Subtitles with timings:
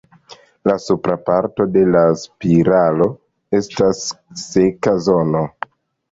[0.67, 3.07] La supra parto de la spiralo
[3.59, 4.01] estas
[4.45, 5.43] seka zono.